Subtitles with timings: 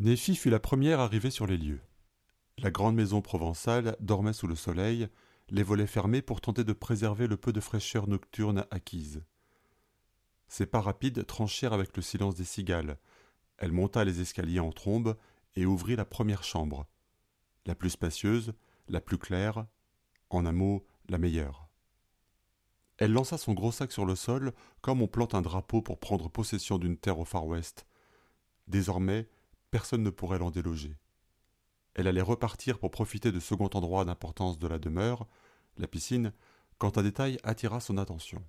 [0.00, 1.82] Néphie fut la première arrivée sur les lieux.
[2.56, 5.08] La grande maison provençale dormait sous le soleil,
[5.50, 9.22] les volets fermés pour tenter de préserver le peu de fraîcheur nocturne acquise.
[10.48, 12.96] Ses pas rapides tranchèrent avec le silence des cigales.
[13.58, 15.18] Elle monta les escaliers en trombe
[15.54, 16.86] et ouvrit la première chambre,
[17.66, 18.54] la plus spacieuse,
[18.88, 19.66] la plus claire,
[20.30, 21.68] en un mot, la meilleure.
[22.96, 26.30] Elle lança son gros sac sur le sol comme on plante un drapeau pour prendre
[26.30, 27.86] possession d'une terre au Far West.
[28.66, 29.28] Désormais,
[29.70, 30.96] personne ne pourrait l'en déloger.
[31.94, 35.26] Elle allait repartir pour profiter de second endroit d'importance de la demeure,
[35.76, 36.32] la piscine,
[36.78, 38.44] quand un détail attira son attention.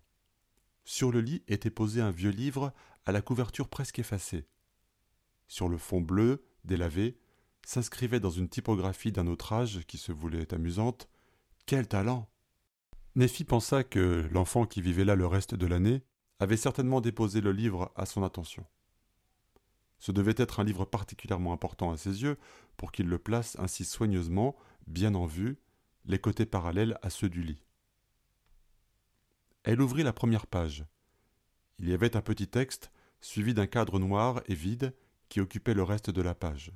[0.86, 2.74] Sur le lit était posé un vieux livre
[3.06, 4.48] à la couverture presque effacée.
[5.48, 7.20] Sur le fond bleu, délavé,
[7.66, 11.10] s'inscrivait dans une typographie d'un autre âge qui se voulait amusante
[11.66, 12.30] Quel talent
[13.16, 16.04] Néphi pensa que l'enfant qui vivait là le reste de l'année
[16.40, 18.66] avait certainement déposé le livre à son attention.
[20.02, 22.38] Ce devait être un livre particulièrement important à ses yeux
[22.76, 24.56] pour qu'il le place ainsi soigneusement,
[24.88, 25.60] bien en vue,
[26.06, 27.64] les côtés parallèles à ceux du lit.
[29.64, 30.86] Elle ouvrit la première page.
[31.78, 34.96] Il y avait un petit texte suivi d'un cadre noir et vide
[35.30, 36.72] qui occupait le reste de la page.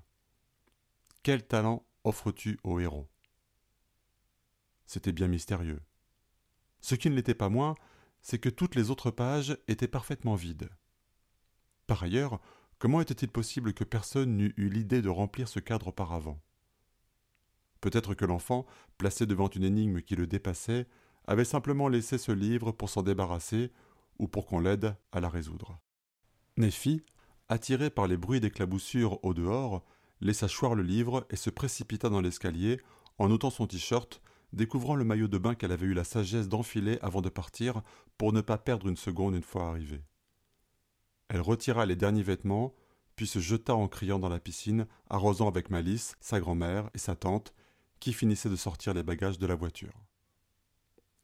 [1.23, 3.09] Quel talent offres-tu au héros?
[4.85, 5.81] C'était bien mystérieux.
[6.79, 7.73] Ce qui ne l'était pas moins,
[8.21, 10.69] c'est que toutes les autres pages étaient parfaitement vides.
[11.87, 12.39] Par ailleurs,
[12.85, 16.39] Comment était-il possible que personne n'eût eu l'idée de remplir ce cadre auparavant?
[17.81, 18.67] Peut-être que l'enfant,
[18.99, 20.85] placé devant une énigme qui le dépassait,
[21.25, 23.71] avait simplement laissé ce livre pour s'en débarrasser
[24.19, 25.79] ou pour qu'on l'aide à la résoudre.
[26.57, 27.01] Néphi,
[27.49, 29.83] attiré par les bruits d'éclaboussures au dehors,
[30.21, 32.79] laissa choir le livre et se précipita dans l'escalier
[33.17, 34.21] en ôtant son t-shirt,
[34.53, 37.81] découvrant le maillot de bain qu'elle avait eu la sagesse d'enfiler avant de partir
[38.19, 40.03] pour ne pas perdre une seconde une fois arrivée.
[41.27, 42.73] Elle retira les derniers vêtements,
[43.15, 47.15] puis se jeta en criant dans la piscine, arrosant avec malice sa grand-mère et sa
[47.15, 47.53] tante,
[47.99, 50.05] qui finissaient de sortir les bagages de la voiture.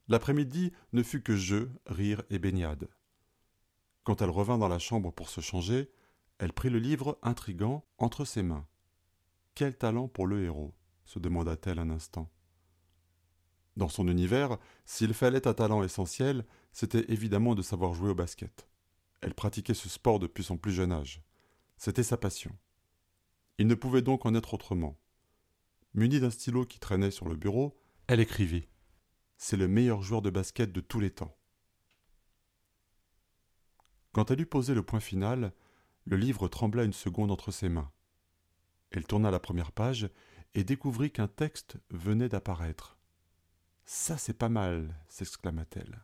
[0.08, 2.90] L'après-midi ne fut que jeu, rire et baignade.
[4.04, 5.92] Quand elle revint dans la chambre pour se changer,
[6.40, 8.66] elle prit le livre intrigant entre ses mains.
[9.54, 10.74] Quel talent pour le héros?
[11.06, 12.32] se demanda-t-elle un instant.
[13.76, 18.68] Dans son univers, s'il fallait un talent essentiel, c'était évidemment de savoir jouer au basket.
[19.22, 21.24] Elle pratiquait ce sport depuis son plus jeune âge.
[21.78, 22.56] C'était sa passion.
[23.58, 25.00] Il ne pouvait donc en être autrement.
[25.94, 28.68] Munie d'un stylo qui traînait sur le bureau, elle écrivit
[29.38, 31.38] C'est le meilleur joueur de basket de tous les temps.
[34.14, 35.54] Quand elle eut posé le point final,
[36.06, 37.92] le livre trembla une seconde entre ses mains.
[38.90, 40.10] Elle tourna la première page
[40.54, 42.98] et découvrit qu'un texte venait d'apparaître.
[43.86, 46.04] Ça, c'est pas mal, s'exclama-t-elle.